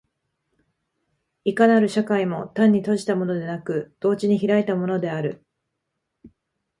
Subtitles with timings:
[1.43, 5.45] いかなる社会も単に閉じたものでなく、同時に開いたものである。